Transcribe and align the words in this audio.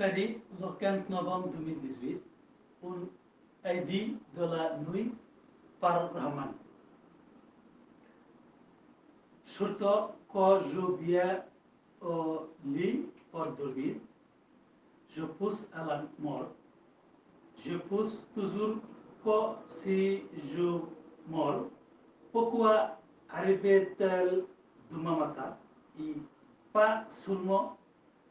Paris, 0.00 0.38
le 0.58 0.66
15 0.78 1.10
novembre 1.10 1.50
2018, 1.58 2.22
un 3.64 3.70
édit 3.70 4.16
de 4.34 4.44
la 4.46 4.78
nuit 4.78 5.12
par 5.78 6.10
Rahman. 6.14 6.54
Surtout 9.44 10.14
quand 10.32 10.60
je 10.60 11.04
viens 11.04 11.44
au 12.00 12.48
lit 12.64 13.10
pour 13.30 13.44
dormir, 13.48 13.96
je 15.14 15.22
pousse 15.22 15.68
à 15.74 15.84
la 15.84 16.04
mort. 16.18 16.48
Je 17.62 17.76
pousse 17.76 18.26
toujours 18.34 18.76
que 19.22 19.38
si 19.68 20.22
je 20.54 20.78
meurs, 21.28 21.66
pourquoi 22.32 22.96
arrive-t-elle 23.28 24.44
demain 24.90 25.16
matin? 25.18 25.58
Et 26.00 26.14
pas 26.72 27.04
seulement 27.10 27.76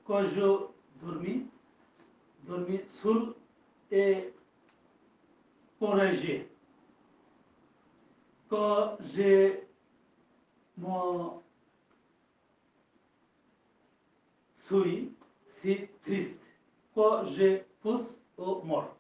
quand 0.04 0.24
je 0.24 0.66
dormis, 1.04 1.46
dormis 2.50 2.82
seul 2.90 3.36
et 3.92 4.34
courageux. 5.78 6.48
Quand 8.50 8.98
j'ai 9.14 9.68
mon 10.76 11.44
souris, 14.54 15.14
si 15.62 15.88
triste, 16.02 16.42
quand 16.96 17.26
je 17.28 17.62
pousse 17.82 18.18
au 18.38 18.64
mort. 18.64 18.98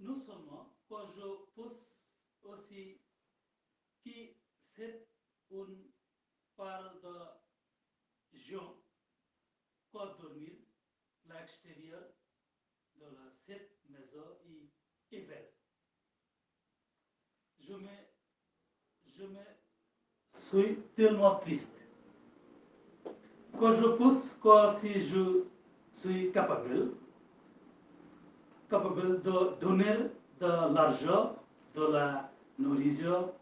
Non 0.00 0.16
seulement 0.16 0.66
quand 0.88 1.06
je 1.16 1.22
pousse 1.54 1.94
aussi 2.42 2.98
qui 4.02 4.34
c'est 4.74 5.06
une 5.50 5.84
part 6.56 6.94
de 7.02 8.38
gens 8.38 8.74
pour 9.92 10.16
dormir 10.16 10.52
l'extérieur 11.28 12.02
de 12.96 13.04
la, 13.04 13.30
cette 13.46 13.78
maison 13.88 14.24
est 14.46 15.16
hiver. 15.16 15.44
Je 17.60 17.74
me, 17.74 17.88
je 19.16 19.24
suis 20.36 20.76
tellement 20.96 21.36
triste. 21.36 21.70
Quand 23.58 23.72
je 23.74 23.86
pousse, 23.96 24.36
quand 24.42 24.74
si 24.74 25.00
je 25.00 25.44
suis 25.94 26.32
capable, 26.32 26.90
capable 28.68 29.22
de 29.22 29.60
donner 29.60 29.96
de 30.40 30.74
l'argent, 30.74 31.36
de 31.74 31.86
la 31.86 32.30
nourriture, 32.58 33.32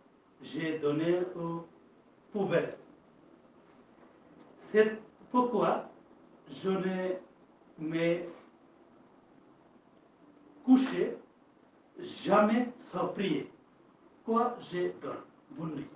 j'ai 0.42 0.78
donné 0.78 1.20
aux 1.36 1.66
poubelles. 2.32 2.76
C'est 4.66 4.98
pourquoi 5.30 5.88
je 6.50 6.70
ne 6.70 7.14
me 7.78 8.20
couché 10.64 11.16
jamais 12.24 12.68
sans 12.78 13.08
prier. 13.08 13.50
Quoi 14.24 14.56
je 14.70 14.90
donne? 15.00 15.74
Nuit. 15.76 15.86